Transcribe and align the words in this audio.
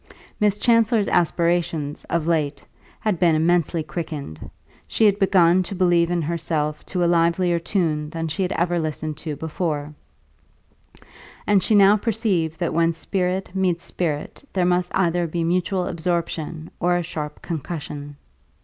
Miss 0.39 0.57
Chancellor's 0.57 1.07
aspirations, 1.07 2.05
of 2.05 2.25
late, 2.25 2.65
had 3.01 3.19
been 3.19 3.35
immensely 3.35 3.83
quickened; 3.83 4.49
she 4.87 5.05
had 5.05 5.19
begun 5.19 5.61
to 5.61 5.75
believe 5.75 6.09
in 6.09 6.23
herself 6.23 6.83
to 6.87 7.03
a 7.03 7.05
livelier 7.05 7.59
tune 7.59 8.09
than 8.09 8.27
she 8.27 8.41
had 8.41 8.51
ever 8.53 8.79
listened 8.79 9.15
to 9.17 9.35
before; 9.35 9.93
and 11.45 11.61
she 11.61 11.75
now 11.75 11.97
perceived 11.97 12.59
that 12.59 12.73
when 12.73 12.93
spirit 12.93 13.51
meets 13.55 13.83
spirit 13.83 14.43
there 14.53 14.65
must 14.65 14.91
either 14.95 15.27
be 15.27 15.43
mutual 15.43 15.85
absorption 15.85 16.71
or 16.79 16.97
a 16.97 17.03
sharp 17.03 17.39
concussion. 17.43 18.15